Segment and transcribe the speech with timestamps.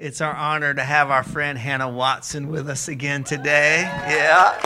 [0.00, 3.82] It's our honor to have our friend Hannah Watson with us again today.
[3.82, 4.58] Yeah.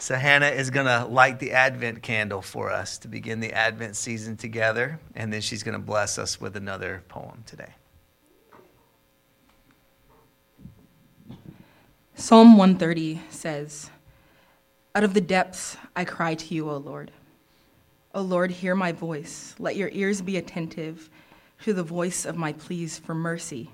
[0.00, 3.94] So, Hannah is going to light the Advent candle for us to begin the Advent
[3.94, 7.72] season together, and then she's going to bless us with another poem today.
[12.16, 13.90] Psalm 130 says,
[14.96, 17.12] Out of the depths I cry to you, O Lord.
[18.12, 19.54] O Lord, hear my voice.
[19.60, 21.08] Let your ears be attentive
[21.62, 23.70] to the voice of my pleas for mercy.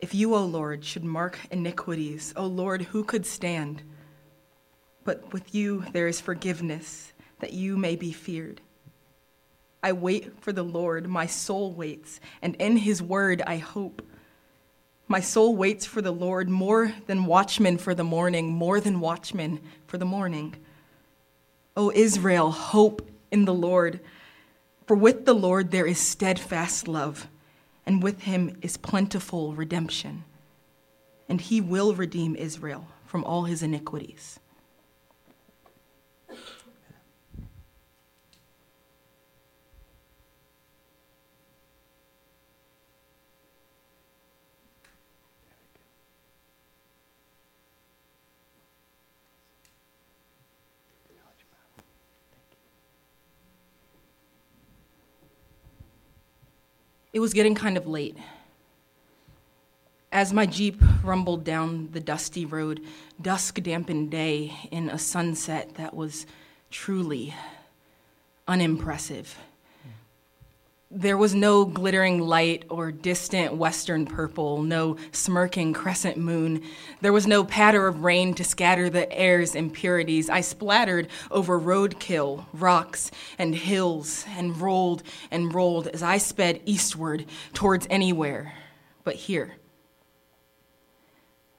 [0.00, 3.82] If you, O Lord, should mark iniquities, O Lord, who could stand?
[5.04, 8.60] But with you there is forgiveness, that you may be feared.
[9.82, 14.02] I wait for the Lord, my soul waits, and in his word I hope.
[15.08, 19.60] My soul waits for the Lord more than watchmen for the morning, more than watchmen
[19.86, 20.54] for the morning.
[21.76, 24.00] O Israel, hope in the Lord.
[24.86, 27.28] For with the Lord there is steadfast love,
[27.86, 30.24] and with him is plentiful redemption.
[31.28, 34.40] And he will redeem Israel from all his iniquities.
[57.12, 58.16] It was getting kind of late.
[60.10, 62.80] As my Jeep rumbled down the dusty road,
[63.20, 66.26] dusk dampened day in a sunset that was
[66.70, 67.34] truly
[68.46, 69.36] unimpressive.
[70.94, 76.62] There was no glittering light or distant western purple, no smirking crescent moon.
[77.00, 80.28] There was no patter of rain to scatter the air's impurities.
[80.28, 87.24] I splattered over roadkill, rocks, and hills, and rolled and rolled as I sped eastward
[87.54, 88.52] towards anywhere
[89.02, 89.54] but here.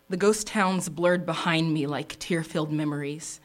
[0.10, 3.40] The ghost towns blurred behind me like tear filled memories.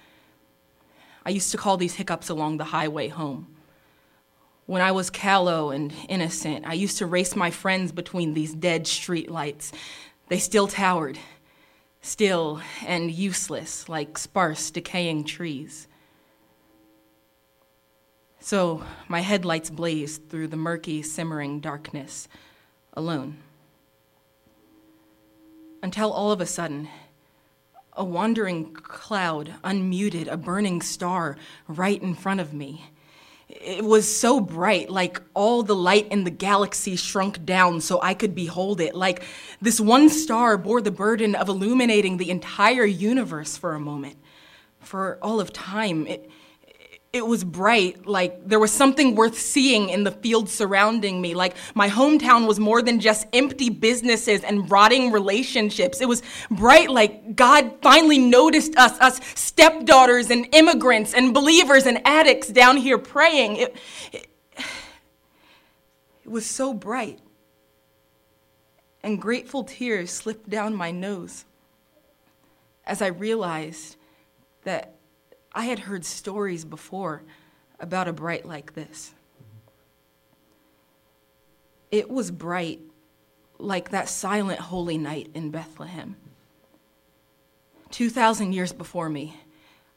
[1.24, 3.54] I used to call these hiccups along the highway home.
[4.68, 8.84] When I was callow and innocent, I used to race my friends between these dead
[8.84, 9.72] streetlights.
[10.28, 11.18] They still towered,
[12.02, 15.88] still and useless, like sparse, decaying trees.
[18.40, 22.28] So my headlights blazed through the murky, simmering darkness,
[22.92, 23.38] alone.
[25.82, 26.90] Until all of a sudden,
[27.94, 32.84] a wandering cloud unmuted a burning star right in front of me
[33.48, 38.12] it was so bright, like all the light in the galaxy shrunk down so I
[38.12, 38.94] could behold it.
[38.94, 39.22] Like
[39.60, 44.18] this one star bore the burden of illuminating the entire universe for a moment,
[44.80, 46.06] for all of time.
[46.06, 46.30] It,
[47.10, 51.34] it was bright, like there was something worth seeing in the fields surrounding me.
[51.34, 56.02] Like my hometown was more than just empty businesses and rotting relationships.
[56.02, 61.98] It was bright, like God finally noticed us, us stepdaughters and immigrants and believers and
[62.06, 63.56] addicts down here praying.
[63.56, 63.76] It,
[64.12, 64.28] it,
[66.24, 67.20] it was so bright.
[69.02, 71.46] And grateful tears slipped down my nose
[72.84, 73.96] as I realized
[74.64, 74.97] that
[75.52, 77.22] I had heard stories before
[77.80, 79.14] about a bright like this.
[81.90, 82.80] It was bright
[83.58, 86.16] like that silent holy night in Bethlehem.
[87.90, 89.34] 2,000 years before me,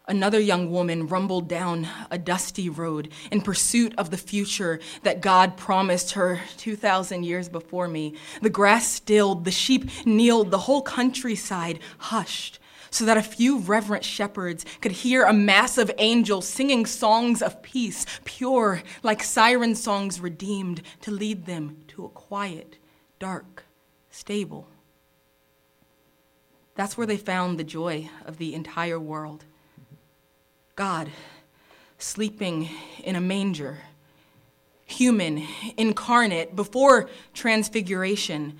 [0.07, 5.57] another young woman rumbled down a dusty road in pursuit of the future that God
[5.57, 8.15] promised her 2,000 years before me.
[8.41, 12.59] The grass stilled, the sheep kneeled, the whole countryside hushed
[12.91, 17.63] so that a few reverent shepherds could hear a mass of angels singing songs of
[17.63, 22.77] peace, pure like siren songs redeemed, to lead them to a quiet,
[23.17, 23.63] dark
[24.11, 24.67] stable.
[26.75, 29.45] That's where they found the joy of the entire world.
[30.75, 31.09] God
[31.97, 32.69] sleeping
[33.03, 33.77] in a manger,
[34.85, 35.47] human,
[35.77, 38.57] incarnate, before transfiguration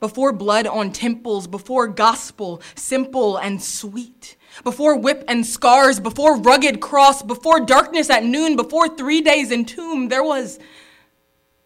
[0.00, 6.80] before blood on temples, before gospel simple and sweet, before whip and scars, before rugged
[6.80, 10.58] cross, before darkness at noon, before three days in tomb, there was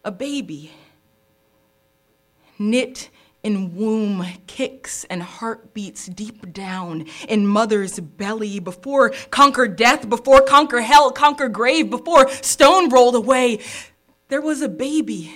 [0.03, 0.71] a baby
[2.57, 3.09] knit
[3.43, 10.81] in womb, kicks and heartbeats deep down in mother's belly, before conquer death, before conquer
[10.81, 13.59] hell, conquer grave, before stone rolled away.
[14.27, 15.33] There was a baby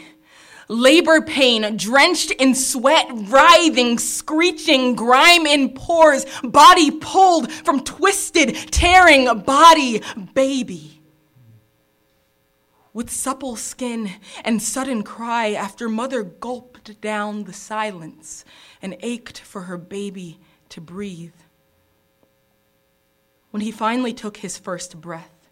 [0.67, 9.25] labor pain, drenched in sweat, writhing, screeching, grime in pores, body pulled from twisted, tearing
[9.41, 10.01] body,
[10.33, 10.91] baby.
[12.95, 14.09] with supple skin
[14.45, 18.45] and sudden cry after mother gulped down the silence
[18.81, 20.39] and ached for her baby
[20.69, 21.33] to breathe.
[23.51, 25.49] When he finally took his first breath,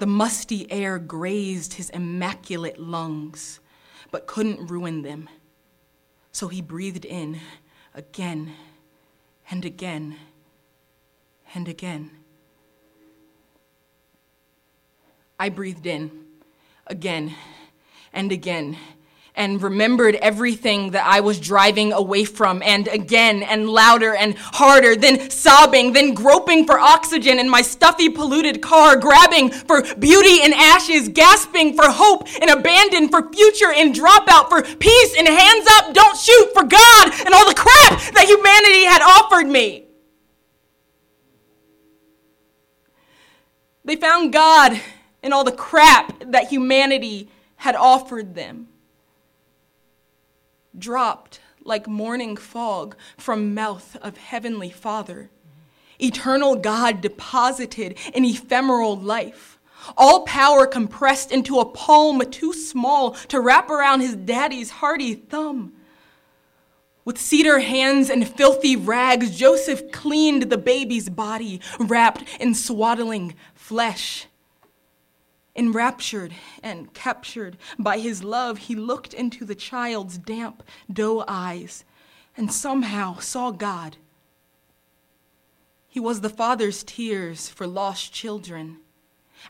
[0.00, 3.60] the musty air grazed his immaculate lungs,
[4.14, 5.28] but couldn't ruin them.
[6.30, 7.40] So he breathed in
[7.94, 8.52] again
[9.50, 10.14] and again
[11.52, 12.12] and again.
[15.36, 16.12] I breathed in
[16.86, 17.34] again
[18.12, 18.78] and again
[19.36, 24.94] and remembered everything that I was driving away from, and again and louder and harder,
[24.94, 30.52] then sobbing, then groping for oxygen in my stuffy, polluted car, grabbing for beauty in
[30.52, 35.92] ashes, gasping for hope and abandon, for future and dropout, for peace and hands up,
[35.92, 39.86] don't shoot, for God and all the crap that humanity had offered me.
[43.84, 44.80] They found God
[45.22, 48.68] in all the crap that humanity had offered them
[50.78, 55.30] dropped like morning fog from mouth of heavenly Father.
[55.98, 59.58] Eternal God deposited in ephemeral life.
[59.96, 65.72] All power compressed into a palm too small to wrap around his daddy's hardy thumb.
[67.04, 74.26] With cedar hands and filthy rags, Joseph cleaned the baby's body, wrapped in swaddling flesh.
[75.56, 80.62] Enraptured and captured by his love, he looked into the child's damp
[80.92, 81.84] doe eyes
[82.36, 83.96] and somehow saw God.
[85.88, 88.78] He was the father's tears for lost children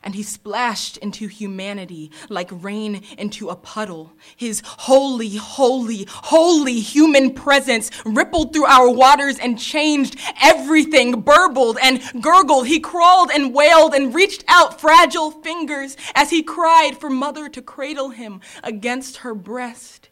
[0.03, 4.13] and he splashed into humanity like rain into a puddle.
[4.35, 12.01] His holy, holy, holy human presence rippled through our waters and changed everything, burbled and
[12.21, 12.67] gurgled.
[12.67, 17.61] He crawled and wailed and reached out fragile fingers as he cried for mother to
[17.61, 20.09] cradle him against her breast.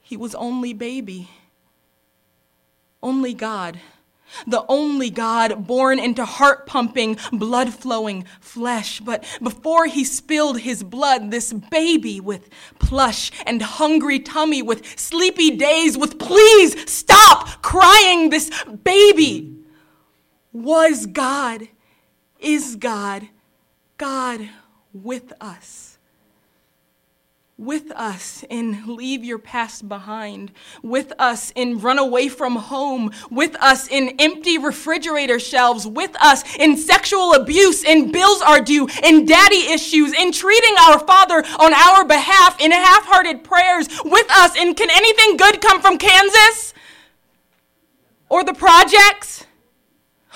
[0.00, 1.30] He was only baby,
[3.02, 3.80] only God
[4.46, 9.00] the only God born into heart pumping, blood flowing flesh.
[9.00, 12.48] But before he spilled his blood, this baby with
[12.78, 18.50] plush and hungry tummy, with sleepy days, with please stop crying, this
[18.84, 19.56] baby
[20.52, 21.68] was God,
[22.38, 23.28] is God,
[23.98, 24.48] God
[24.92, 25.93] with us
[27.56, 30.50] with us in leave your past behind,
[30.82, 36.42] with us in run away from home, with us in empty refrigerator shelves, with us
[36.56, 41.72] in sexual abuse, in bills are due, in daddy issues, in treating our father on
[41.72, 46.74] our behalf, in half hearted prayers, with us in can anything good come from Kansas?
[48.28, 49.46] Or the projects?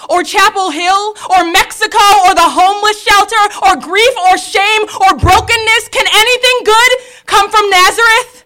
[0.09, 5.89] Or Chapel Hill or Mexico or the homeless shelter or grief or shame or brokenness?
[5.89, 6.93] Can anything good
[7.27, 8.45] come from Nazareth?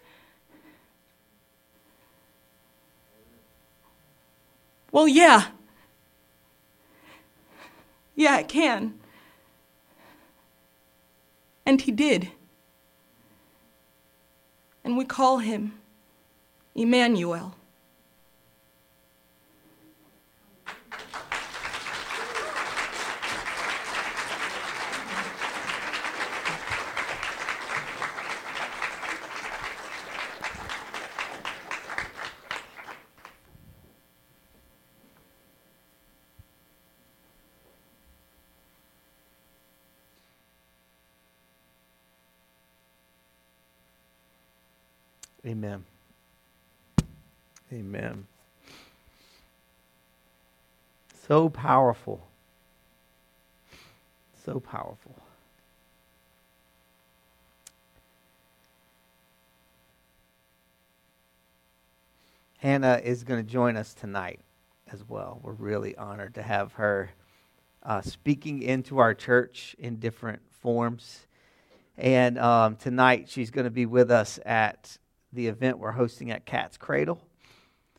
[4.92, 5.46] Well, yeah.
[8.14, 9.00] Yeah, it can.
[11.64, 12.30] And he did.
[14.84, 15.74] And we call him
[16.74, 17.54] Emmanuel.
[45.62, 45.84] Amen.
[47.72, 48.26] Amen.
[51.28, 52.26] So powerful.
[54.44, 55.14] So powerful.
[62.58, 64.40] Hannah is going to join us tonight
[64.92, 65.38] as well.
[65.44, 67.12] We're really honored to have her
[67.84, 71.28] uh, speaking into our church in different forms.
[71.96, 74.98] And um, tonight she's going to be with us at
[75.32, 77.20] the event we're hosting at Cat's Cradle.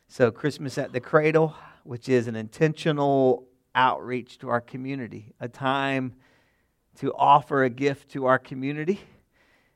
[0.08, 6.14] So, Christmas at the Cradle, which is an intentional outreach to our community, a time
[6.98, 9.00] to offer a gift to our community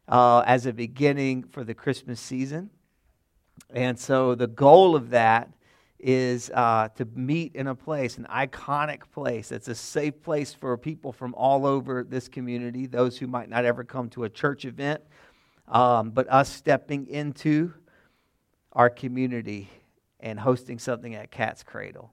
[0.06, 2.70] uh, as a beginning for the Christmas season.
[3.70, 5.50] And so, the goal of that
[5.98, 10.76] is uh, to meet in a place, an iconic place that's a safe place for
[10.76, 14.64] people from all over this community, those who might not ever come to a church
[14.64, 15.02] event
[15.70, 17.72] um, but us stepping into
[18.72, 19.68] our community
[20.20, 22.12] and hosting something at Cat's Cradle.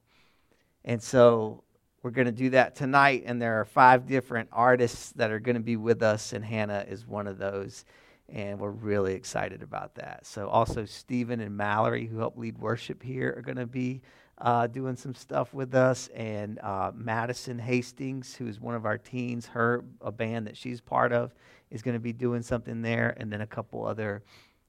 [0.84, 1.64] And so
[2.02, 5.56] we're going to do that tonight, and there are five different artists that are going
[5.56, 7.84] to be with us, and Hannah is one of those.
[8.28, 10.26] And we're really excited about that.
[10.26, 14.02] So, also, Stephen and Mallory, who help lead worship here, are going to be
[14.38, 18.98] uh, doing some stuff with us, and uh, Madison Hastings, who is one of our
[18.98, 21.34] teens, her a band that she's part of,
[21.70, 24.22] is going to be doing something there, and then a couple other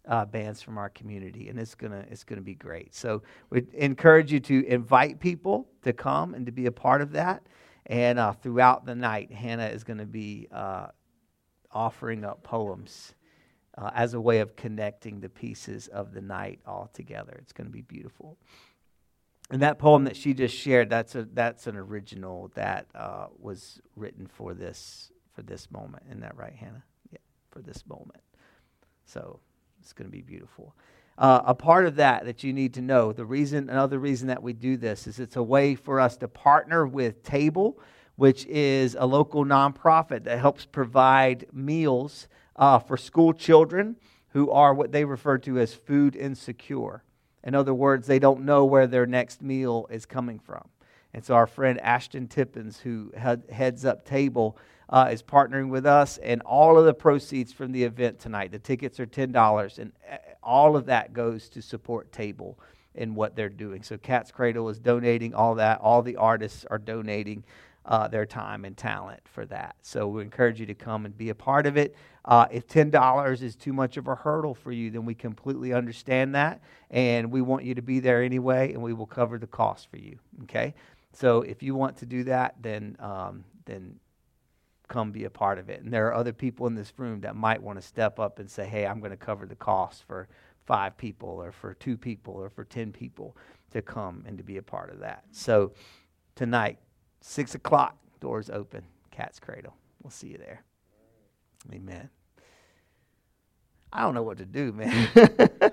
[0.07, 2.95] uh, bands from our community, and it's gonna it's gonna be great.
[2.95, 7.11] So we encourage you to invite people to come and to be a part of
[7.11, 7.43] that.
[7.87, 10.87] And uh, throughout the night, Hannah is going to be uh,
[11.71, 13.15] offering up poems
[13.77, 17.37] uh, as a way of connecting the pieces of the night all together.
[17.41, 18.37] It's going to be beautiful.
[19.49, 23.81] And that poem that she just shared, that's a that's an original that uh, was
[23.95, 26.03] written for this for this moment.
[26.07, 26.83] Isn't that right, Hannah?
[27.11, 27.19] Yeah,
[27.51, 28.21] for this moment.
[29.05, 29.39] So
[29.79, 30.75] it's going to be beautiful.
[31.17, 34.43] Uh, a part of that that you need to know, the reason, another reason that
[34.43, 37.79] we do this is it's a way for us to partner with Table,
[38.17, 43.95] which is a local nonprofit that helps provide meals uh, for school children
[44.29, 47.03] who are what they refer to as food insecure.
[47.47, 50.67] In other words, they don't know where their next meal is coming from.
[51.13, 54.57] And so our friend Ashton Tippins, who heads up Table,
[54.89, 58.59] uh, is partnering with us, and all of the proceeds from the event tonight, the
[58.59, 62.59] tickets are $10, and uh, all of that goes to support Table
[62.95, 63.81] in what they're doing.
[63.81, 65.79] So Cat's Cradle is donating all that.
[65.79, 67.45] All the artists are donating
[67.85, 69.77] uh, their time and talent for that.
[69.81, 71.95] So we encourage you to come and be a part of it.
[72.27, 76.35] Uh, if $10 is too much of a hurdle for you, then we completely understand
[76.35, 76.61] that.
[76.91, 79.97] And we want you to be there anyway, and we will cover the cost for
[79.97, 80.19] you.
[80.43, 80.75] Okay?
[81.13, 83.95] So if you want to do that, then, um, then
[84.89, 85.81] come be a part of it.
[85.81, 88.51] And there are other people in this room that might want to step up and
[88.51, 90.27] say, hey, I'm going to cover the cost for
[90.65, 93.37] five people or for two people or for 10 people
[93.71, 95.23] to come and to be a part of that.
[95.31, 95.71] So
[96.35, 96.77] tonight,
[97.21, 99.75] 6 o'clock, doors open, Cat's Cradle.
[100.03, 100.63] We'll see you there.
[101.73, 102.09] Amen.
[103.91, 105.09] I don't know what to do, man.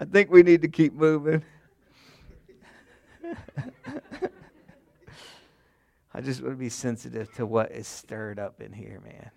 [0.00, 1.44] I think we need to keep moving.
[6.14, 9.30] I just want to be sensitive to what is stirred up in here, man.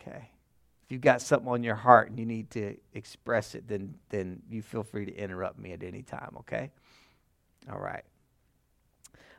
[0.00, 0.30] Okay.
[0.84, 4.42] If you've got something on your heart and you need to express it, then then
[4.50, 6.70] you feel free to interrupt me at any time, okay?
[7.72, 8.04] All right.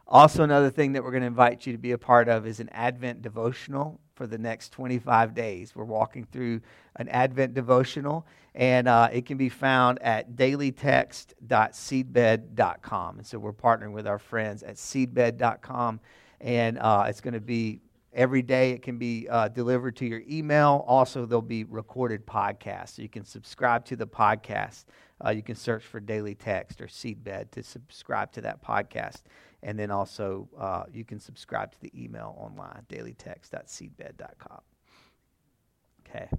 [0.08, 2.60] Also, another thing that we're going to invite you to be a part of is
[2.60, 5.76] an Advent devotional for the next 25 days.
[5.76, 6.62] We're walking through
[6.98, 13.18] an Advent devotional, and uh, it can be found at dailytext.seedbed.com.
[13.18, 16.00] And so we're partnering with our friends at seedbed.com,
[16.40, 17.80] and uh, it's going to be
[18.15, 18.72] every day.
[18.72, 20.84] It can be uh, delivered to your email.
[20.88, 24.86] Also, there'll be recorded podcasts, so you can subscribe to the podcast.
[25.24, 29.24] Uh, you can search for Daily Text or Seedbed to subscribe to that podcast.
[29.62, 34.62] And then also, uh, you can subscribe to the email online, dailytext.seedbed.com.
[36.07, 36.29] Okay.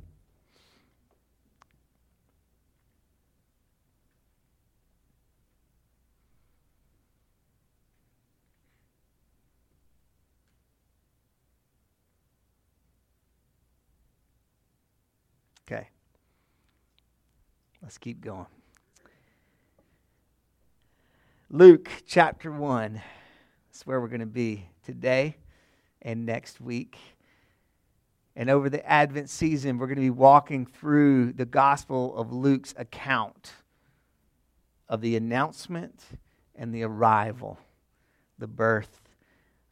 [15.68, 15.88] Okay.
[17.82, 18.46] Let's keep going.
[21.50, 23.00] Luke chapter 1.
[23.68, 25.36] That's where we're going to be today
[26.02, 26.96] and next week.
[28.36, 32.74] And over the Advent season, we're going to be walking through the Gospel of Luke's
[32.76, 33.52] account
[34.88, 36.04] of the announcement
[36.54, 37.58] and the arrival,
[38.38, 39.00] the birth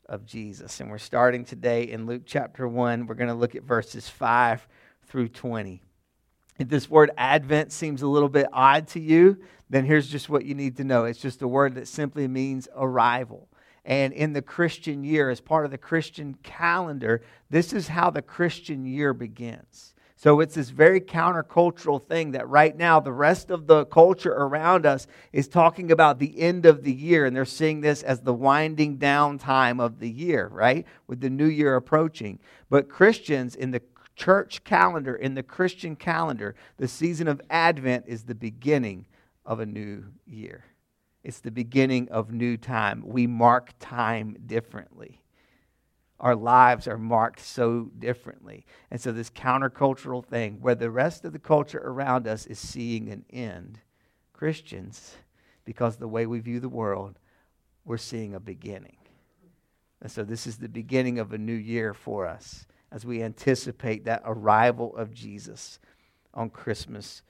[0.09, 0.81] of Jesus.
[0.81, 3.07] And we're starting today in Luke chapter 1.
[3.07, 4.67] We're going to look at verses 5
[5.07, 5.83] through 20.
[6.59, 9.39] If this word Advent seems a little bit odd to you,
[9.71, 12.69] then here's just what you need to know it's just a word that simply means
[12.77, 13.49] arrival.
[13.85, 18.23] And in the Christian year, as part of the Christian calendar, this is how the
[18.23, 19.95] Christian year begins.
[20.17, 24.87] So it's this very countercultural thing that right now the rest of the culture around
[24.87, 28.33] us is talking about the end of the year, and they're seeing this as the
[28.33, 30.87] winding down time of the year, right?
[31.07, 32.39] With the new year approaching.
[32.71, 33.83] But Christians in the
[34.17, 39.07] church calendar, in the Christian calendar, the season of Advent is the beginning
[39.45, 40.65] of a new year.
[41.23, 43.03] It's the beginning of new time.
[43.05, 45.23] We mark time differently.
[46.21, 48.67] Our lives are marked so differently.
[48.91, 53.11] And so, this countercultural thing where the rest of the culture around us is seeing
[53.11, 53.81] an end,
[54.33, 55.17] Christians,
[55.65, 57.19] because the way we view the world,
[57.85, 58.97] we're seeing a beginning.
[60.01, 64.05] And so, this is the beginning of a new year for us as we anticipate
[64.05, 65.81] that arrival of Jesus
[66.33, 67.23] on Christmas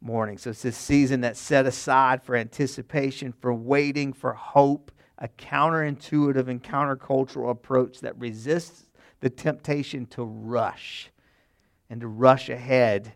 [0.00, 0.38] morning.
[0.38, 6.46] So it's this season that's set aside for anticipation, for waiting, for hope, a counterintuitive
[6.46, 8.86] and countercultural approach that resists
[9.18, 11.10] the temptation to rush
[11.90, 13.12] and to rush ahead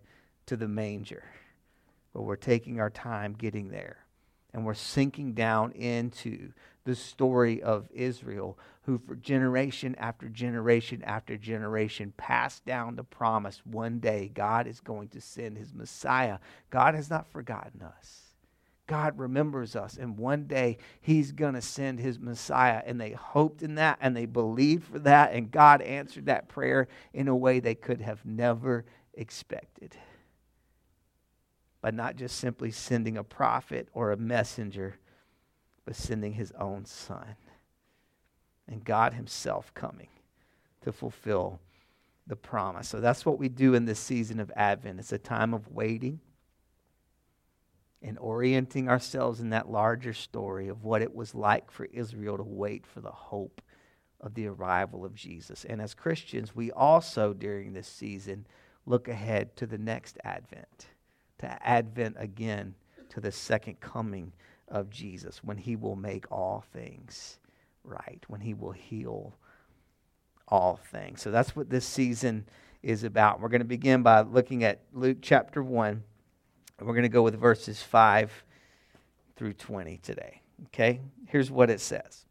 [0.46, 1.22] to the manger.
[2.12, 3.98] But we're taking our time getting there.
[4.52, 6.52] And we're sinking down into
[6.84, 13.60] the story of Israel, who for generation after generation after generation passed down the promise
[13.64, 16.38] one day God is going to send his Messiah.
[16.70, 18.22] God has not forgotten us.
[18.86, 22.82] God remembers us, and one day He's going to send His Messiah.
[22.86, 26.86] And they hoped in that, and they believed for that, and God answered that prayer
[27.12, 29.96] in a way they could have never expected.
[31.80, 34.98] By not just simply sending a prophet or a messenger,
[35.84, 37.34] but sending His own Son.
[38.68, 40.08] And God Himself coming
[40.82, 41.60] to fulfill
[42.26, 42.88] the promise.
[42.88, 44.98] So that's what we do in this season of Advent.
[44.98, 46.20] It's a time of waiting
[48.02, 52.42] and orienting ourselves in that larger story of what it was like for Israel to
[52.42, 53.62] wait for the hope
[54.20, 55.64] of the arrival of Jesus.
[55.64, 58.46] And as Christians, we also, during this season,
[58.86, 60.86] look ahead to the next Advent,
[61.38, 62.74] to Advent again,
[63.10, 64.32] to the second coming
[64.68, 67.38] of Jesus, when he will make all things
[67.86, 69.34] right, when he will heal
[70.48, 71.22] all things.
[71.22, 72.46] So that's what this season
[72.82, 73.40] is about.
[73.40, 76.02] We're going to begin by looking at Luke chapter 1
[76.80, 78.44] we're going to go with verses 5
[79.36, 80.42] through 20 today.
[80.66, 81.00] Okay?
[81.26, 82.26] Here's what it says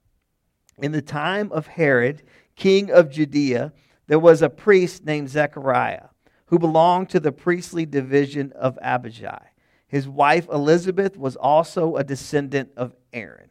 [0.77, 2.23] In the time of Herod,
[2.55, 3.73] king of Judea,
[4.07, 6.09] there was a priest named Zechariah
[6.47, 9.47] who belonged to the priestly division of Abijah.
[9.87, 13.49] His wife Elizabeth was also a descendant of Aaron.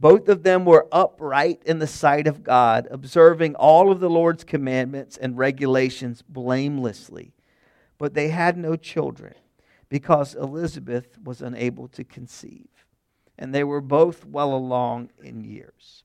[0.00, 4.44] Both of them were upright in the sight of God, observing all of the Lord's
[4.44, 7.32] commandments and regulations blamelessly.
[7.98, 9.34] But they had no children
[9.88, 12.68] because Elizabeth was unable to conceive,
[13.38, 16.02] and they were both well along in years.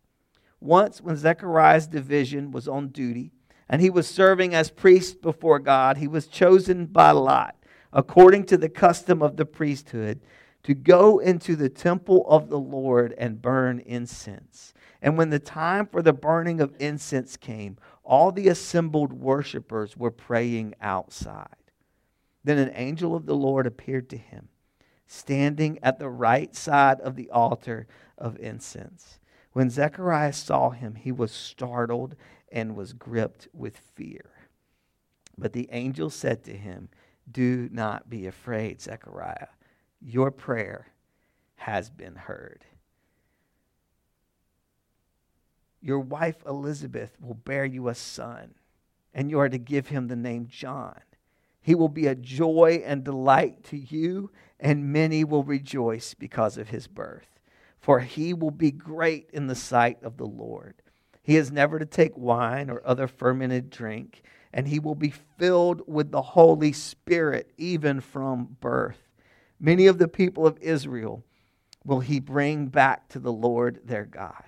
[0.60, 3.32] Once, when Zechariah's division was on duty,
[3.70, 7.56] and he was serving as priest before God, he was chosen by Lot,
[7.94, 10.20] according to the custom of the priesthood,
[10.68, 14.74] to go into the temple of the Lord and burn incense.
[15.02, 20.12] And when the time for the burning of incense came, all the assembled worshippers were
[20.12, 21.56] praying outside.
[22.44, 24.50] Then an angel of the Lord appeared to him,
[25.06, 29.22] standing at the right side of the altar of incense.
[29.54, 32.18] When Zechariah saw him, he was startled
[32.52, 34.32] and was gripped with fear.
[35.38, 36.90] But the angel said to him,
[37.32, 39.48] Do not be afraid, Zechariah.
[40.02, 40.88] Your prayer
[41.56, 42.66] has been heard.
[45.82, 48.56] Your wife Elizabeth will bear you a son,
[49.14, 51.00] and you are to give him the name John.
[51.62, 56.70] He will be a joy and delight to you, and many will rejoice because of
[56.70, 57.40] his birth.
[57.80, 60.76] For he will be great in the sight of the Lord.
[61.22, 65.82] He is never to take wine or other fermented drink, and he will be filled
[65.88, 69.07] with the Holy Spirit even from birth.
[69.60, 71.24] Many of the people of Israel
[71.84, 74.44] will he bring back to the Lord their God.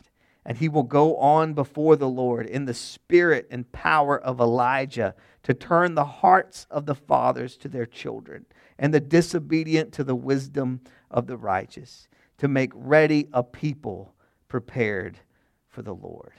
[0.46, 5.16] And he will go on before the Lord in the spirit and power of Elijah
[5.44, 8.46] to turn the hearts of the fathers to their children,
[8.78, 14.14] and the disobedient to the wisdom of the righteous, to make ready a people
[14.48, 15.20] prepared
[15.68, 16.34] for the Lord.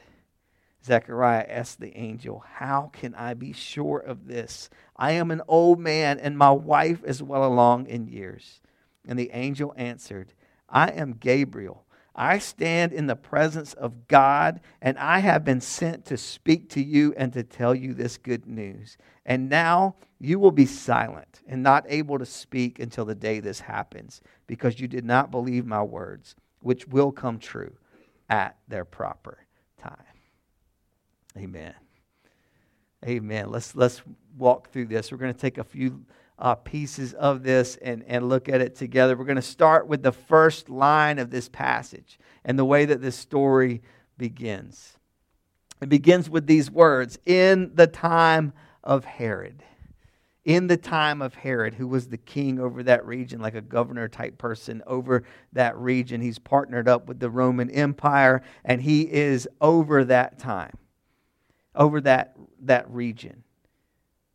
[0.84, 4.70] Zechariah asked the angel, How can I be sure of this?
[4.96, 8.60] I am an old man, and my wife is well along in years.
[9.06, 10.32] And the angel answered,
[10.68, 16.04] I am Gabriel I stand in the presence of God, and I have been sent
[16.06, 18.98] to speak to you and to tell you this good news.
[19.24, 23.60] And now you will be silent and not able to speak until the day this
[23.60, 27.72] happens, because you did not believe my words, which will come true
[28.28, 29.46] at their proper.
[31.40, 31.74] Amen.
[33.06, 33.50] Amen.
[33.50, 34.02] Let's let's
[34.36, 35.10] walk through this.
[35.10, 36.04] We're going to take a few
[36.38, 39.16] uh, pieces of this and, and look at it together.
[39.16, 43.00] We're going to start with the first line of this passage and the way that
[43.00, 43.82] this story
[44.18, 44.98] begins.
[45.80, 48.52] It begins with these words In the time
[48.84, 49.62] of Herod.
[50.44, 54.08] In the time of Herod, who was the king over that region, like a governor
[54.08, 56.20] type person over that region.
[56.20, 60.72] He's partnered up with the Roman Empire, and he is over that time,
[61.80, 63.42] over that, that region.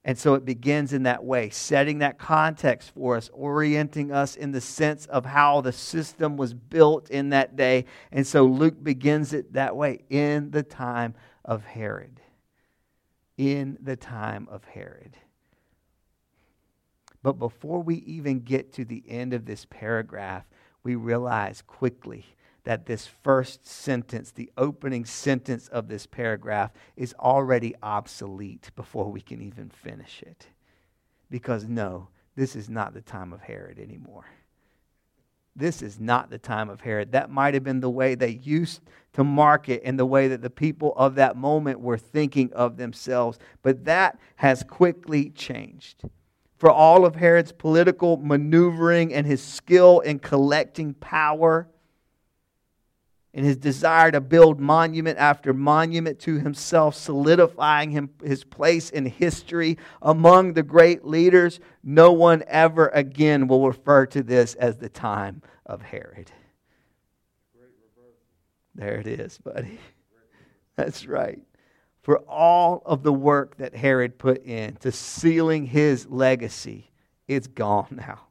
[0.03, 4.51] And so it begins in that way, setting that context for us, orienting us in
[4.51, 7.85] the sense of how the system was built in that day.
[8.11, 12.19] And so Luke begins it that way in the time of Herod.
[13.37, 15.15] In the time of Herod.
[17.23, 20.45] But before we even get to the end of this paragraph,
[20.83, 22.25] we realize quickly
[22.65, 29.21] that this first sentence, the opening sentence of this paragraph, is already obsolete before we
[29.21, 30.47] can even finish it.
[31.29, 34.25] Because no, this is not the time of Herod anymore.
[35.55, 37.13] This is not the time of Herod.
[37.13, 38.81] That might have been the way they used
[39.13, 43.39] to market and the way that the people of that moment were thinking of themselves.
[43.61, 46.03] But that has quickly changed.
[46.57, 51.69] For all of Herod's political maneuvering and his skill in collecting power,
[53.35, 59.05] in his desire to build monument after monument to himself, solidifying him, his place in
[59.05, 64.87] history among the great leaders, no one ever again will refer to this as the
[64.87, 66.31] time of Herod.
[68.73, 69.79] There it is, buddy.
[70.77, 71.39] That's right.
[72.03, 76.89] For all of the work that Herod put in to sealing his legacy,
[77.27, 78.21] it's gone now.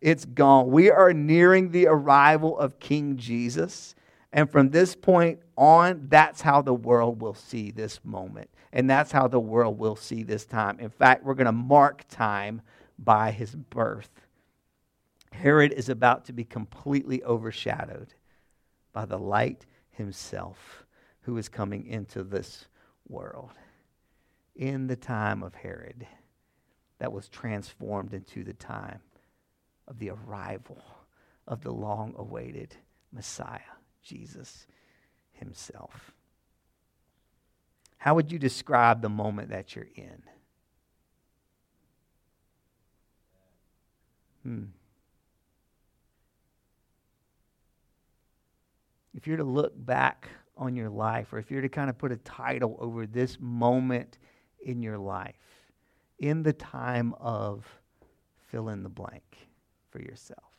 [0.00, 0.70] It's gone.
[0.70, 3.94] We are nearing the arrival of King Jesus.
[4.32, 8.48] And from this point on, that's how the world will see this moment.
[8.72, 10.80] And that's how the world will see this time.
[10.80, 12.62] In fact, we're going to mark time
[12.98, 14.10] by his birth.
[15.32, 18.14] Herod is about to be completely overshadowed
[18.92, 20.86] by the light himself
[21.22, 22.66] who is coming into this
[23.08, 23.50] world.
[24.54, 26.06] In the time of Herod,
[26.98, 29.00] that was transformed into the time
[29.88, 30.82] of the arrival
[31.46, 32.76] of the long awaited
[33.12, 33.60] Messiah.
[34.02, 34.66] Jesus
[35.32, 36.12] himself.
[37.98, 40.22] How would you describe the moment that you're in?
[44.42, 44.64] Hmm.
[49.14, 52.10] If you're to look back on your life, or if you're to kind of put
[52.10, 54.18] a title over this moment
[54.60, 55.36] in your life,
[56.18, 57.64] in the time of
[58.50, 59.22] fill in the blank
[59.90, 60.51] for yourself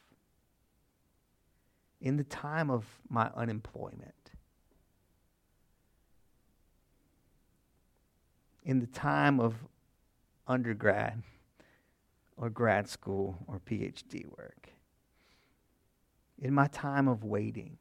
[2.04, 4.32] in the time of my unemployment,
[8.66, 9.56] in the time of
[10.46, 11.24] undergrad
[12.36, 14.74] or grad school or PhD work,
[16.42, 17.78] in my time of waiting,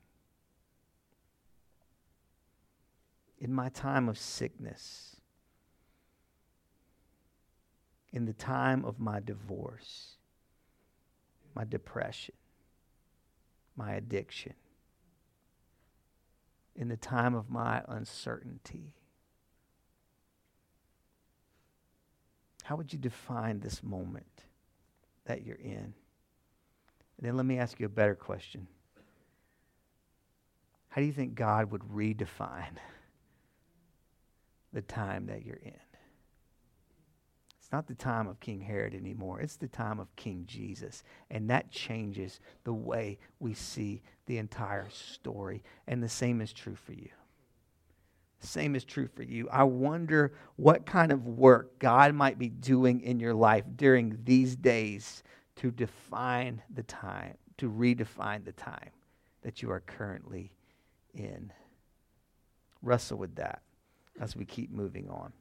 [3.41, 5.17] in my time of sickness,
[8.13, 10.13] in the time of my divorce,
[11.57, 12.37] my depression,
[13.77, 14.55] my addiction,
[16.75, 18.95] in the time of my uncertainty?
[22.65, 24.45] How would you define this moment
[25.25, 25.95] that you're in?
[27.17, 28.67] And then let me ask you a better question.
[30.89, 32.77] How do you think God would redefine
[34.73, 35.92] the time that you're in?
[37.73, 39.41] Not the time of King Herod anymore.
[39.41, 41.03] It's the time of King Jesus.
[41.31, 45.63] And that changes the way we see the entire story.
[45.87, 47.09] And the same is true for you.
[48.41, 49.49] Same is true for you.
[49.51, 54.57] I wonder what kind of work God might be doing in your life during these
[54.57, 55.23] days
[55.57, 58.91] to define the time, to redefine the time
[59.43, 60.53] that you are currently
[61.15, 61.53] in.
[62.83, 63.63] Wrestle with that
[64.21, 65.33] as we keep moving on.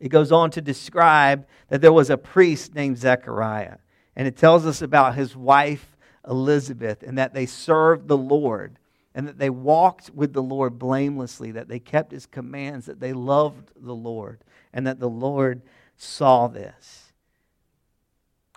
[0.00, 3.76] It goes on to describe that there was a priest named Zechariah.
[4.16, 5.96] And it tells us about his wife
[6.28, 8.78] Elizabeth and that they served the Lord
[9.14, 13.12] and that they walked with the Lord blamelessly, that they kept his commands, that they
[13.12, 15.62] loved the Lord, and that the Lord
[15.96, 17.12] saw this.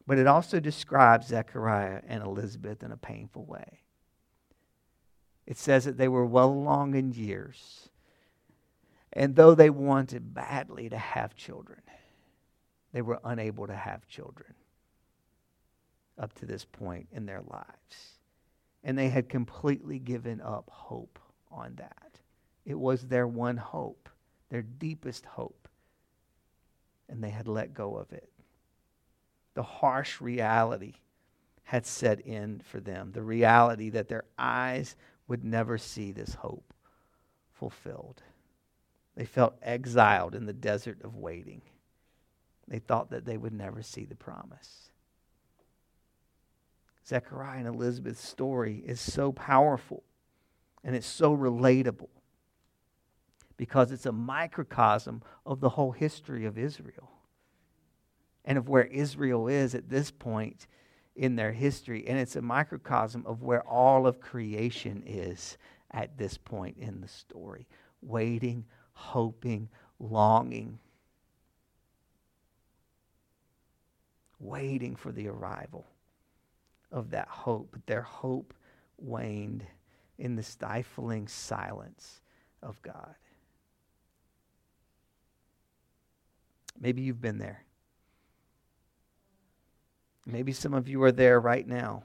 [0.06, 3.82] But it also describes Zechariah and Elizabeth in a painful way.
[5.46, 7.90] It says that they were well along in years
[9.14, 11.82] and though they wanted badly to have children,
[12.92, 14.54] they were unable to have children
[16.18, 18.20] up to this point in their lives.
[18.84, 21.20] And they had completely given up hope
[21.52, 22.20] on that.
[22.66, 24.10] It was their one hope,
[24.50, 25.68] their deepest hope.
[27.08, 28.30] And they had let go of it.
[29.54, 30.96] The harsh reality
[31.64, 34.96] had set in for them the reality that their eyes
[35.28, 36.74] would never see this hope
[37.54, 38.22] fulfilled.
[39.16, 41.62] They felt exiled in the desert of waiting.
[42.68, 44.90] They thought that they would never see the promise.
[47.06, 50.04] Zechariah and Elizabeth's story is so powerful
[50.84, 52.10] and it's so relatable
[53.58, 57.12] because it's a microcosm of the whole history of Israel
[58.46, 60.68] and of where Israel is at this point
[61.16, 62.08] in their history.
[62.08, 65.58] And it's a microcosm of where all of creation is
[65.92, 67.68] at this point in the story,
[68.02, 70.80] waiting hoping, longing.
[74.44, 75.88] waiting for the arrival
[76.92, 77.70] of that hope.
[77.72, 78.54] But their hope
[78.98, 79.66] waned
[80.18, 82.22] in the stifling silence
[82.62, 83.16] of God.
[86.80, 87.64] Maybe you've been there.
[90.26, 92.04] Maybe some of you are there right now,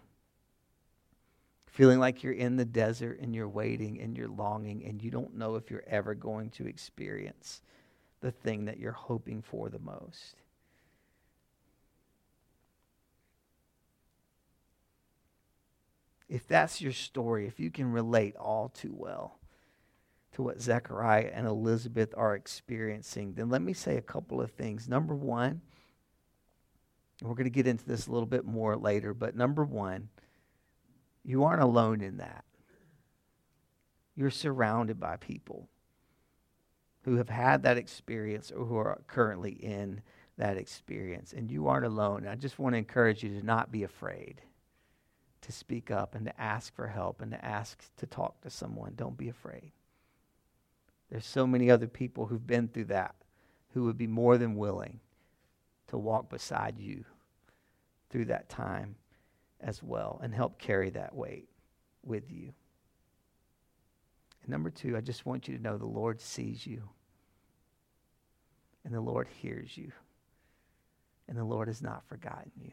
[1.78, 5.36] feeling like you're in the desert and you're waiting and you're longing and you don't
[5.36, 7.62] know if you're ever going to experience
[8.20, 10.34] the thing that you're hoping for the most.
[16.28, 19.38] If that's your story, if you can relate all too well
[20.32, 24.88] to what Zechariah and Elizabeth are experiencing, then let me say a couple of things.
[24.88, 25.60] Number one,
[27.22, 30.08] we're going to get into this a little bit more later, but number one,
[31.28, 32.46] you aren't alone in that.
[34.16, 35.68] You're surrounded by people
[37.02, 40.00] who have had that experience or who are currently in
[40.38, 42.26] that experience, and you aren't alone.
[42.26, 44.40] I just want to encourage you to not be afraid
[45.42, 48.94] to speak up and to ask for help and to ask to talk to someone.
[48.96, 49.72] Don't be afraid.
[51.10, 53.14] There's so many other people who've been through that
[53.74, 55.00] who would be more than willing
[55.88, 57.04] to walk beside you
[58.08, 58.96] through that time
[59.60, 61.48] as well and help carry that weight
[62.04, 62.52] with you.
[64.42, 66.88] And number two, I just want you to know the Lord sees you
[68.84, 69.92] and the Lord hears you
[71.28, 72.72] and the Lord has not forgotten you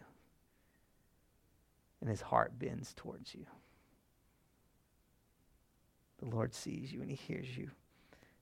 [2.02, 3.46] and his heart bends towards you.
[6.20, 7.72] The Lord sees you and he hears you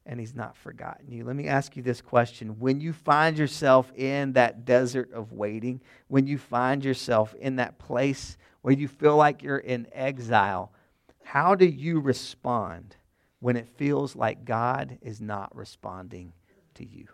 [0.05, 1.23] and he's not forgotten you.
[1.23, 2.59] Let me ask you this question.
[2.59, 7.79] When you find yourself in that desert of waiting, when you find yourself in that
[7.79, 10.71] place where you feel like you're in exile,
[11.23, 12.95] how do you respond
[13.39, 16.33] when it feels like God is not responding
[16.75, 17.07] to you?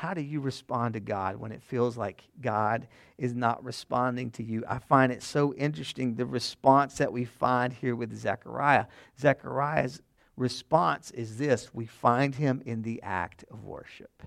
[0.00, 2.88] How do you respond to God when it feels like God
[3.18, 4.64] is not responding to you?
[4.66, 8.86] I find it so interesting the response that we find here with Zechariah.
[9.20, 10.00] Zechariah's
[10.40, 14.22] response is this we find him in the act of worship.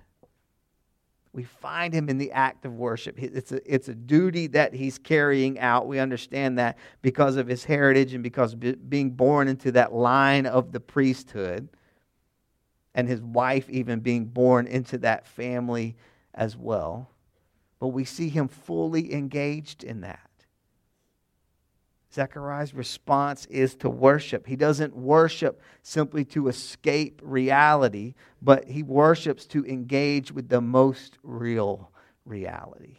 [1.34, 3.17] We find him in the act of worship.
[3.17, 5.88] It's a, it's a duty that he's carrying out.
[5.88, 10.71] We understand that because of his heritage and because being born into that line of
[10.71, 11.69] the priesthood
[12.93, 15.95] and his wife even being born into that family
[16.36, 17.10] as well.
[17.80, 20.30] But we see him fully engaged in that.
[22.13, 24.45] Zechariah's response is to worship.
[24.45, 31.17] He doesn't worship simply to escape reality, but he worships to engage with the most
[31.23, 31.91] real
[32.26, 32.97] reality.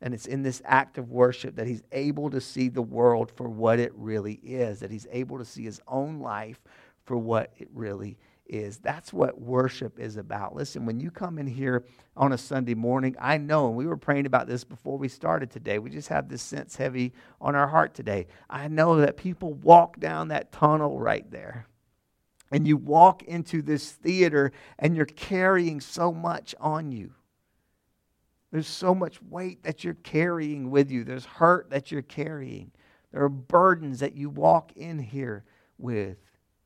[0.00, 3.48] And it's in this act of worship that he's able to see the world for
[3.48, 6.60] what it really is, that he's able to see his own life
[7.04, 8.16] for what it really is.
[8.46, 10.54] Is that's what worship is about.
[10.54, 13.96] Listen, when you come in here on a Sunday morning, I know, and we were
[13.96, 15.78] praying about this before we started today.
[15.78, 18.26] We just have this sense heavy on our heart today.
[18.50, 21.66] I know that people walk down that tunnel right there.
[22.50, 27.12] And you walk into this theater and you're carrying so much on you.
[28.52, 31.02] There's so much weight that you're carrying with you.
[31.02, 32.70] There's hurt that you're carrying.
[33.10, 35.44] There are burdens that you walk in here
[35.78, 36.18] with.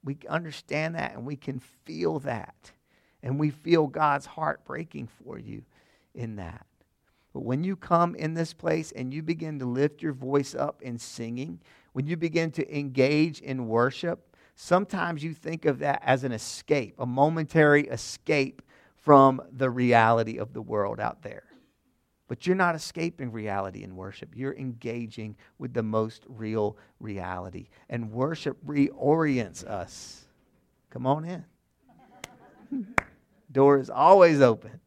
[0.05, 2.73] We understand that and we can feel that.
[3.23, 5.63] And we feel God's heart breaking for you
[6.15, 6.67] in that.
[7.33, 10.83] But when you come in this place and you begin to lift your voice up
[10.83, 11.61] in singing,
[11.93, 16.95] when you begin to engage in worship, sometimes you think of that as an escape,
[16.99, 18.63] a momentary escape
[18.97, 21.48] from the reality of the world out there.
[22.29, 24.35] But you're not escaping reality in worship.
[24.35, 27.69] You're engaging with the most real reality.
[27.89, 30.27] And worship reorients us.
[30.91, 31.45] Come on in.
[33.53, 34.79] door is always open,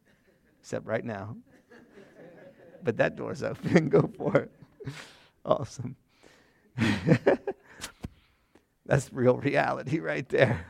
[0.60, 1.36] except right now.
[2.84, 3.88] But that door's open.
[3.90, 4.52] Go for it.
[5.44, 5.96] Awesome.
[8.86, 10.64] That's real reality right there.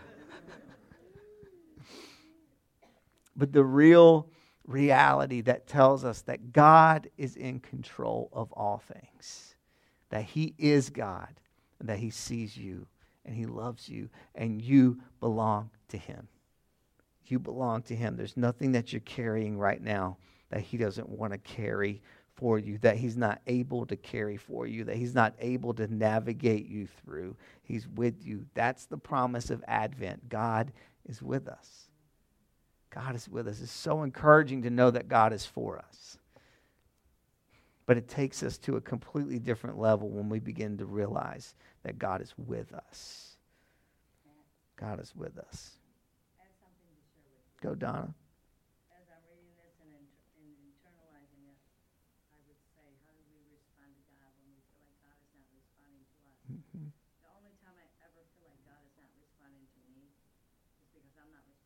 [3.37, 4.29] but the real
[4.67, 9.55] reality that tells us that God is in control of all things,
[10.11, 11.41] that He is God,
[11.81, 12.87] and that He sees you,
[13.25, 16.29] and He loves you, and you belong to Him.
[17.27, 18.17] You belong to Him.
[18.17, 20.17] There's nothing that you're carrying right now
[20.51, 22.03] that He doesn't want to carry
[22.35, 25.93] for you, that He's not able to carry for you, that He's not able to
[25.93, 27.37] navigate you through.
[27.63, 28.47] He's with you.
[28.55, 30.29] That's the promise of Advent.
[30.29, 30.73] God
[31.07, 31.89] is with us.
[32.95, 33.61] God is with us.
[33.61, 36.19] It's so encouraging to know that God is for us.
[37.87, 41.99] But it takes us to a completely different level when we begin to realize that
[41.99, 43.37] God is with us.
[44.77, 45.73] God is with us.
[47.63, 48.15] Go, Donna.
[56.53, 56.93] Mm-hmm.
[57.25, 60.13] The only time I ever feel like God is not responding to me
[60.85, 61.62] is because I'm not responding.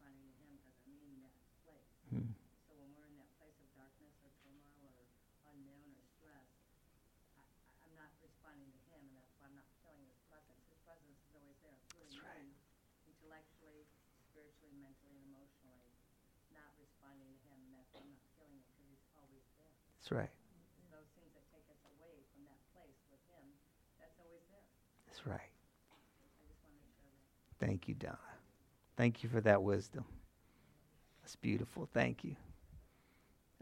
[20.07, 20.31] That's right.
[20.93, 23.43] Those things that take us away from that place with Him,
[23.99, 24.63] that's always there.
[25.09, 25.51] That's right.
[27.59, 28.17] Thank you, Donna.
[28.97, 30.05] Thank you for that wisdom.
[31.23, 31.89] That's beautiful.
[31.93, 32.37] Thank you.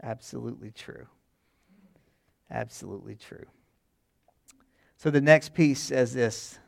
[0.03, 1.07] Absolutely true.
[2.51, 3.47] Absolutely true.
[4.97, 6.59] So the next piece says this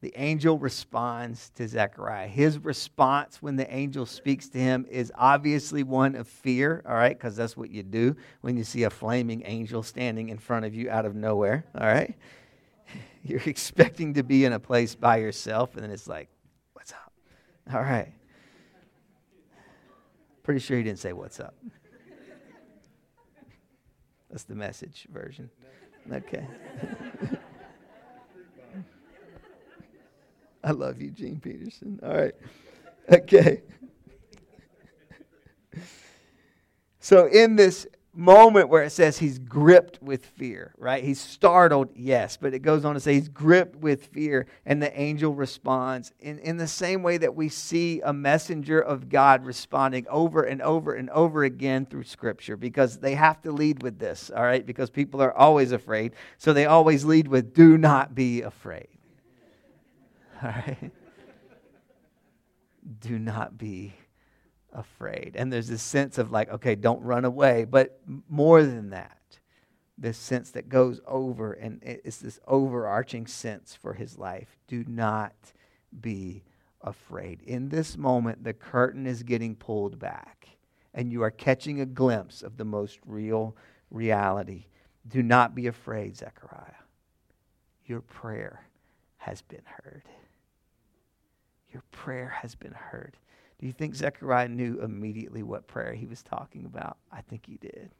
[0.00, 2.28] the angel responds to Zechariah.
[2.28, 7.18] His response when the angel speaks to him is obviously one of fear, all right,
[7.18, 10.74] because that's what you do when you see a flaming angel standing in front of
[10.74, 12.14] you out of nowhere, all right?
[13.24, 16.28] You're expecting to be in a place by yourself, and then it's like,
[16.74, 17.12] what's up?
[17.72, 18.12] All right.
[20.44, 21.54] Pretty sure he didn't say what's up.
[24.30, 25.50] That's the message version.
[26.10, 26.46] Okay.
[30.62, 32.00] I love you, Gene Peterson.
[32.02, 32.34] All right.
[33.10, 33.62] Okay.
[37.00, 37.86] So, in this
[38.18, 41.04] moment where it says he's gripped with fear, right?
[41.04, 45.00] He's startled, yes, but it goes on to say he's gripped with fear, and the
[45.00, 50.04] angel responds in, in the same way that we see a messenger of God responding
[50.10, 54.30] over and over and over again through Scripture, because they have to lead with this,
[54.34, 54.66] all right?
[54.66, 58.97] Because people are always afraid, so they always lead with, do not be afraid.
[60.42, 60.92] All right?
[63.00, 63.94] Do not be
[64.72, 65.34] afraid.
[65.36, 67.64] And there's this sense of like, okay, don't run away.
[67.64, 69.18] But more than that,
[69.96, 74.56] this sense that goes over, and it's this overarching sense for his life.
[74.68, 75.34] Do not
[76.00, 76.44] be
[76.80, 77.42] afraid.
[77.42, 80.48] In this moment, the curtain is getting pulled back,
[80.94, 83.56] and you are catching a glimpse of the most real
[83.90, 84.66] reality.
[85.08, 86.84] Do not be afraid, Zechariah.
[87.86, 88.68] Your prayer
[89.16, 90.04] has been heard.
[91.72, 93.16] Your prayer has been heard.
[93.58, 96.96] Do you think Zechariah knew immediately what prayer he was talking about?
[97.10, 97.90] I think he did.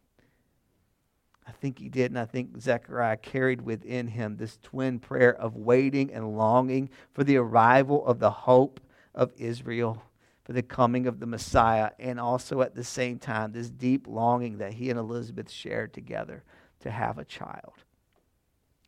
[1.47, 5.57] I think he did, and I think Zechariah carried within him this twin prayer of
[5.57, 8.81] waiting and longing for the arrival of the hope
[9.15, 10.03] of Israel,
[10.45, 14.59] for the coming of the Messiah, and also at the same time, this deep longing
[14.59, 16.45] that he and Elizabeth shared together
[16.81, 17.73] to have a child.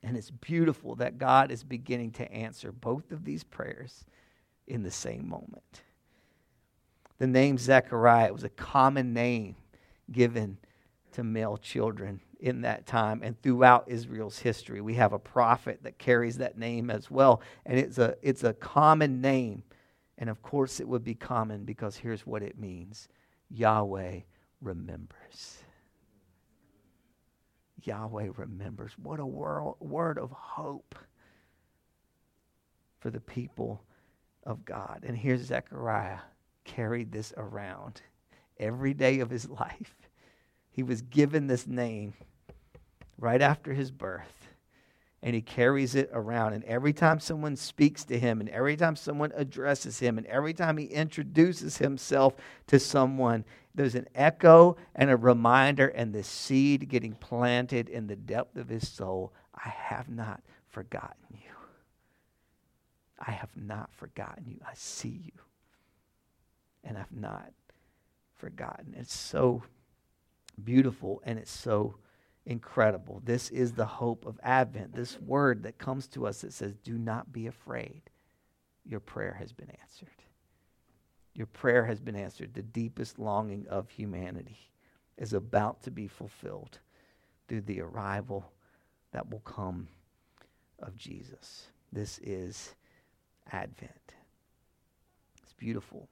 [0.02, 4.04] And it's beautiful that God is beginning to answer both of these prayers
[4.70, 5.82] in the same moment.
[7.18, 9.56] The name Zechariah was a common name
[10.10, 10.58] given
[11.12, 14.80] to male children in that time and throughout Israel's history.
[14.80, 18.54] We have a prophet that carries that name as well, and it's a, it's a
[18.54, 19.64] common name.
[20.16, 23.08] And of course, it would be common because here's what it means
[23.50, 24.20] Yahweh
[24.60, 25.58] remembers.
[27.82, 28.92] Yahweh remembers.
[29.02, 30.94] What a world, word of hope
[33.00, 33.82] for the people
[34.44, 35.04] of God.
[35.06, 36.18] And here's Zechariah
[36.64, 38.00] carried this around
[38.58, 39.94] every day of his life.
[40.70, 42.14] He was given this name
[43.18, 44.48] right after his birth.
[45.22, 46.54] And he carries it around.
[46.54, 50.54] And every time someone speaks to him, and every time someone addresses him, and every
[50.54, 52.36] time he introduces himself
[52.68, 58.16] to someone, there's an echo and a reminder and the seed getting planted in the
[58.16, 59.34] depth of his soul.
[59.54, 61.49] I have not forgotten you.
[63.20, 64.58] I have not forgotten you.
[64.66, 65.32] I see you.
[66.82, 67.52] And I've not
[68.36, 68.94] forgotten.
[68.96, 69.62] It's so
[70.64, 71.96] beautiful and it's so
[72.46, 73.20] incredible.
[73.24, 74.94] This is the hope of Advent.
[74.94, 78.02] This word that comes to us that says, Do not be afraid.
[78.84, 80.08] Your prayer has been answered.
[81.34, 82.54] Your prayer has been answered.
[82.54, 84.70] The deepest longing of humanity
[85.16, 86.78] is about to be fulfilled
[87.46, 88.50] through the arrival
[89.12, 89.88] that will come
[90.78, 91.68] of Jesus.
[91.92, 92.74] This is
[93.50, 94.14] Advent.
[95.42, 96.08] It's beautiful.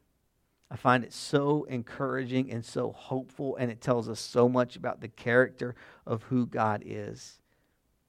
[0.71, 5.01] I find it so encouraging and so hopeful, and it tells us so much about
[5.01, 5.75] the character
[6.07, 7.41] of who God is.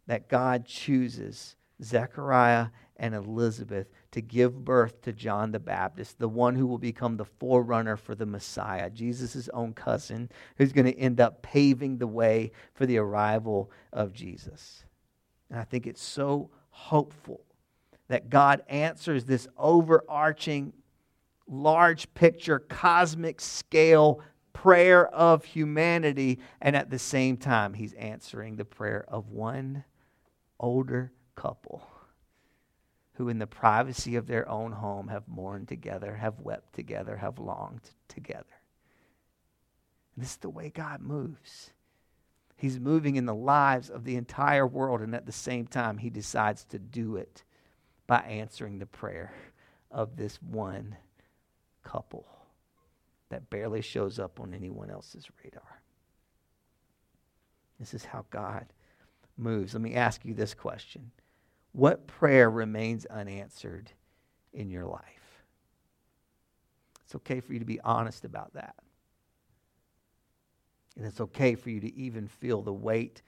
[0.08, 2.68] That God chooses Zechariah
[2.98, 7.26] and Elizabeth to give birth to John the Baptist, the one who will become the
[7.26, 12.52] forerunner for the Messiah, Jesus' own cousin, who's going to end up paving the way
[12.74, 14.84] for the arrival of Jesus.
[15.50, 17.42] And I think it's so hopeful
[18.10, 20.74] that God answers this overarching,
[21.47, 28.66] large picture, cosmic scale prayer of humanity, and at the same time, He's answering the
[28.66, 29.86] prayer of one
[30.60, 31.88] older couple
[33.14, 37.38] who, in the privacy of their own home, have mourned together, have wept together, have
[37.38, 38.45] longed together.
[40.16, 41.72] And This is the way God moves.
[42.57, 46.10] He's moving in the lives of the entire world, and at the same time, He
[46.10, 47.43] decides to do it
[48.10, 49.32] by answering the prayer
[49.91, 50.97] of this one
[51.84, 52.26] couple
[53.30, 55.84] that barely shows up on anyone else's radar.
[57.80, 58.66] This is how God
[59.38, 59.76] moves.
[59.76, 61.12] Let me ask you this question
[61.72, 63.91] What prayer remains unanswered
[64.53, 65.43] in your life?
[67.05, 68.74] It's okay for you to be honest about that.
[70.97, 73.22] And it's okay for you to even feel the weight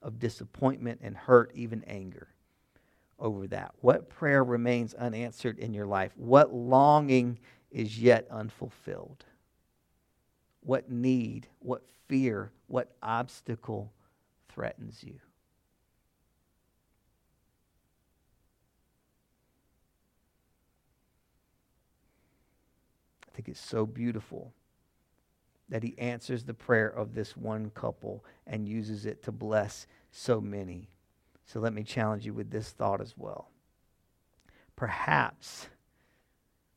[0.00, 2.28] of disappointment and hurt, even anger
[3.18, 3.74] over that.
[3.80, 6.12] What prayer remains unanswered in your life?
[6.16, 7.38] What longing
[7.70, 9.24] is yet unfulfilled?
[10.60, 13.92] What need, what fear, what obstacle
[14.48, 15.14] threatens you?
[23.26, 24.52] I think it's so beautiful
[25.68, 30.40] that he answers the prayer of this one couple and uses it to bless so
[30.40, 30.88] many.
[31.48, 33.48] So let me challenge you with this thought as well.
[34.76, 35.68] Perhaps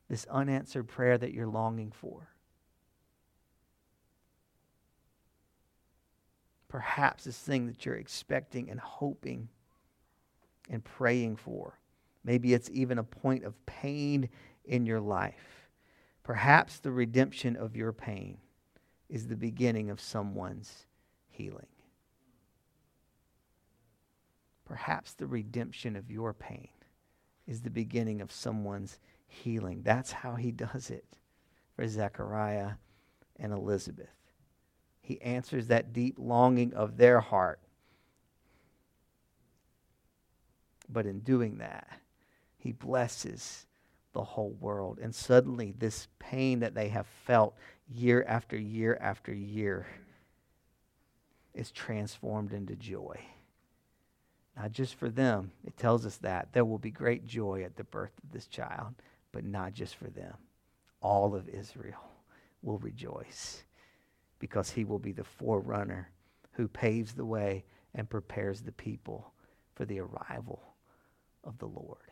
[0.08, 2.30] this unanswered prayer that you're longing for,
[6.68, 9.48] perhaps this thing that you're expecting and hoping
[10.70, 11.78] and praying for,
[12.24, 14.30] maybe it's even a point of pain
[14.64, 15.68] in your life.
[16.22, 18.38] Perhaps the redemption of your pain
[19.10, 20.86] is the beginning of someone's
[21.28, 21.66] healing.
[24.64, 26.68] Perhaps the redemption of your pain
[27.46, 29.82] is the beginning of someone's healing.
[29.82, 31.04] That's how he does it
[31.74, 32.72] for Zechariah
[33.38, 34.08] and Elizabeth.
[35.00, 37.60] He answers that deep longing of their heart.
[40.88, 41.88] But in doing that,
[42.56, 43.66] he blesses
[44.12, 44.98] the whole world.
[45.02, 47.56] And suddenly, this pain that they have felt
[47.88, 49.86] year after year after year
[51.54, 53.18] is transformed into joy.
[54.56, 57.84] Not just for them, it tells us that there will be great joy at the
[57.84, 58.94] birth of this child,
[59.32, 60.34] but not just for them.
[61.00, 62.10] All of Israel
[62.62, 63.64] will rejoice
[64.38, 66.10] because he will be the forerunner
[66.52, 69.32] who paves the way and prepares the people
[69.74, 70.62] for the arrival
[71.44, 72.11] of the Lord.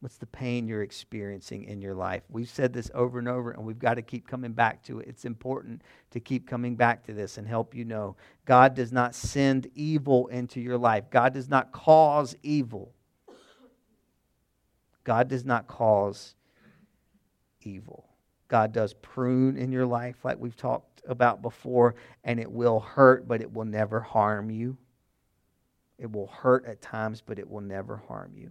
[0.00, 2.22] What's the pain you're experiencing in your life?
[2.30, 5.08] We've said this over and over, and we've got to keep coming back to it.
[5.08, 5.82] It's important
[6.12, 10.28] to keep coming back to this and help you know God does not send evil
[10.28, 12.94] into your life, God does not cause evil.
[15.04, 16.34] God does not cause
[17.62, 18.06] evil.
[18.48, 21.94] God does prune in your life, like we've talked about before,
[22.24, 24.76] and it will hurt, but it will never harm you.
[25.98, 28.50] It will hurt at times, but it will never harm you.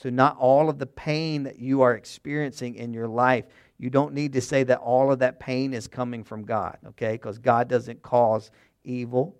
[0.00, 3.46] So, not all of the pain that you are experiencing in your life,
[3.78, 7.14] you don't need to say that all of that pain is coming from God, okay?
[7.14, 8.52] Because God doesn't cause
[8.84, 9.34] evil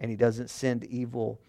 [0.00, 1.40] and He doesn't send evil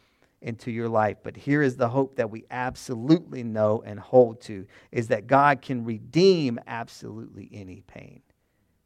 [0.44, 1.18] into your life.
[1.24, 5.64] But here is the hope that we absolutely know and hold to is that God
[5.64, 8.22] can redeem absolutely any pain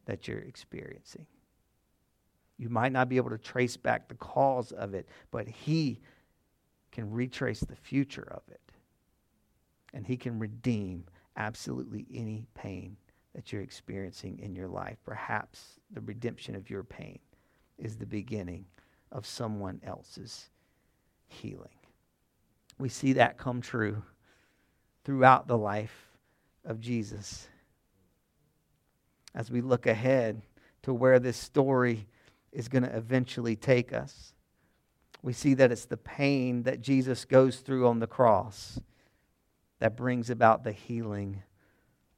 [0.05, 1.25] that you're experiencing.
[2.57, 5.99] You might not be able to trace back the cause of it, but He
[6.93, 8.61] can retrace the future of it
[9.95, 11.05] and He can redeem
[11.37, 12.97] absolutely any pain
[13.33, 14.97] that you're experiencing in your life.
[15.05, 17.17] Perhaps the redemption of your pain
[17.79, 18.65] is the beginning
[19.11, 20.49] of someone else's
[21.27, 21.69] healing.
[22.77, 24.03] We see that come true
[25.05, 26.09] throughout the life
[26.65, 27.47] of Jesus.
[29.33, 30.41] As we look ahead
[30.83, 32.07] to where this story
[32.51, 34.33] is going to eventually take us,
[35.21, 38.79] we see that it's the pain that Jesus goes through on the cross
[39.85, 41.43] that brings about the healing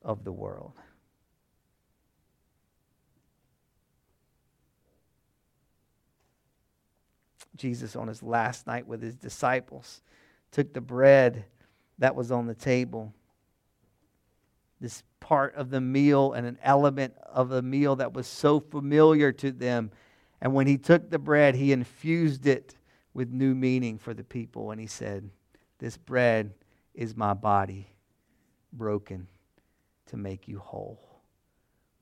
[0.01, 0.72] of the world.
[7.57, 10.01] Jesus, on his last night with his disciples,
[10.51, 11.43] took the bread
[11.97, 13.13] that was on the table,
[14.80, 19.34] this part of the meal and an element of the meal that was so familiar
[19.34, 19.91] to them.
[20.39, 22.78] And when he took the bread, he infused it
[23.13, 24.72] with new meaning for the people.
[24.72, 25.30] And he said,
[25.80, 26.53] This bread
[26.98, 27.88] is my body
[28.74, 29.28] broken
[30.08, 31.00] to make you whole.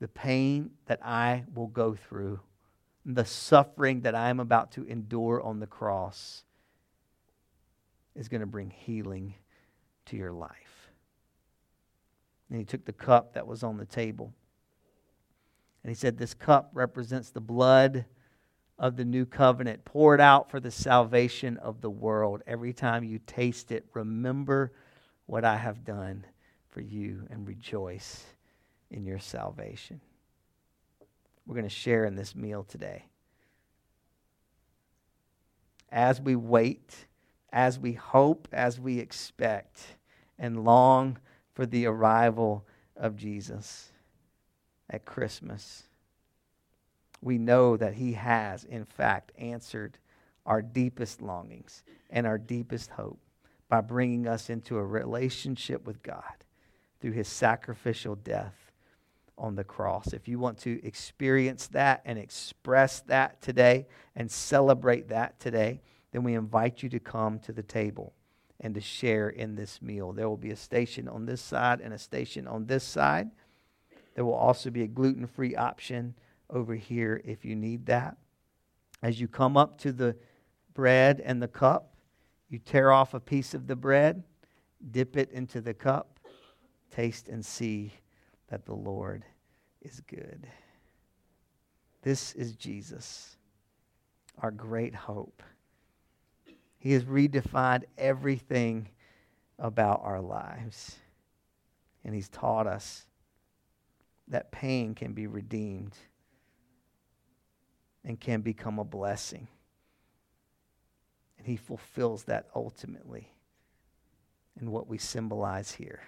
[0.00, 2.40] The pain that I will go through,
[3.04, 6.44] the suffering that I am about to endure on the cross,
[8.14, 9.34] is going to bring healing
[10.06, 10.90] to your life.
[12.48, 14.32] And he took the cup that was on the table.
[15.82, 18.06] And he said, This cup represents the blood
[18.78, 22.42] of the new covenant poured out for the salvation of the world.
[22.46, 24.72] Every time you taste it, remember
[25.26, 26.24] what I have done
[26.70, 28.24] for you and rejoice
[28.90, 30.00] in your salvation.
[31.46, 33.04] we're going to share in this meal today.
[35.90, 37.06] As we wait,
[37.52, 39.80] as we hope, as we expect,
[40.38, 41.18] and long
[41.54, 42.66] for the arrival
[42.96, 43.90] of Jesus
[44.90, 45.84] at Christmas,
[47.22, 49.98] we know that He has, in fact, answered
[50.44, 53.18] our deepest longings and our deepest hope
[53.68, 56.22] by bringing us into a relationship with God
[57.00, 58.72] through His sacrificial death
[59.38, 60.12] on the cross.
[60.12, 66.22] If you want to experience that and express that today and celebrate that today, then
[66.22, 68.14] we invite you to come to the table
[68.60, 70.12] and to share in this meal.
[70.12, 73.30] There will be a station on this side and a station on this side.
[74.14, 76.14] There will also be a gluten free option
[76.48, 78.16] over here if you need that.
[79.02, 80.16] As you come up to the
[80.72, 81.95] bread and the cup,
[82.48, 84.22] you tear off a piece of the bread,
[84.90, 86.20] dip it into the cup,
[86.90, 87.92] taste and see
[88.48, 89.24] that the Lord
[89.82, 90.46] is good.
[92.02, 93.36] This is Jesus,
[94.40, 95.42] our great hope.
[96.78, 98.88] He has redefined everything
[99.58, 100.96] about our lives.
[102.04, 103.06] And He's taught us
[104.28, 105.96] that pain can be redeemed
[108.04, 109.48] and can become a blessing.
[111.38, 113.32] And He fulfills that ultimately
[114.60, 116.00] in what we symbolize here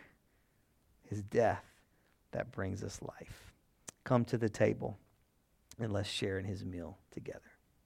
[1.08, 1.64] His death
[2.32, 3.52] that brings us life.
[4.04, 4.98] Come to the table
[5.78, 7.40] and let's share in His meal together.